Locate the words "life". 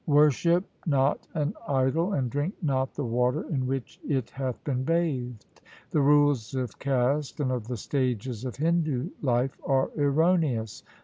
9.21-9.55